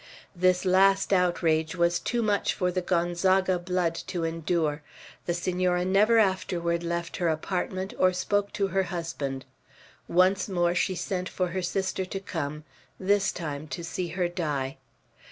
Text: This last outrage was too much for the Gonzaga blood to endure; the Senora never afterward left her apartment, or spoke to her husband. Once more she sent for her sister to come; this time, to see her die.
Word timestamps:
This 0.35 0.65
last 0.65 1.13
outrage 1.13 1.75
was 1.75 1.99
too 1.99 2.23
much 2.23 2.55
for 2.55 2.71
the 2.71 2.81
Gonzaga 2.81 3.59
blood 3.59 3.93
to 4.07 4.23
endure; 4.23 4.81
the 5.27 5.33
Senora 5.35 5.85
never 5.85 6.17
afterward 6.17 6.81
left 6.81 7.17
her 7.17 7.29
apartment, 7.29 7.93
or 7.99 8.11
spoke 8.11 8.51
to 8.53 8.69
her 8.69 8.81
husband. 8.89 9.45
Once 10.07 10.49
more 10.49 10.73
she 10.73 10.95
sent 10.95 11.29
for 11.29 11.49
her 11.49 11.61
sister 11.61 12.03
to 12.03 12.19
come; 12.19 12.63
this 12.99 13.31
time, 13.31 13.67
to 13.67 13.83
see 13.83 14.07
her 14.17 14.27
die. 14.27 14.79